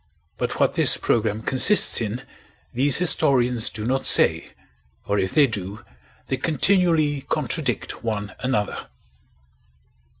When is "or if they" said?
5.05-5.45